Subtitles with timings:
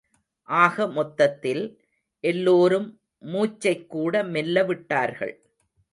[0.49, 1.61] ஆக மொத்தத்தில்,
[2.23, 2.87] எல்லோரும்
[3.23, 5.35] மூச்சைக்கூட மெல்ல விட்டார்கள்.